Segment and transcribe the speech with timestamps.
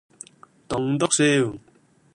[0.67, 1.55] 棟篤笑